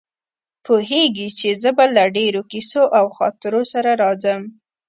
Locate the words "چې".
1.39-1.47